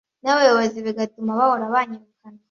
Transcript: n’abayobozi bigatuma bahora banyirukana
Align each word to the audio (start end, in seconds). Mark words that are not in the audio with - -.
n’abayobozi 0.23 0.77
bigatuma 0.85 1.37
bahora 1.39 1.73
banyirukana 1.73 2.39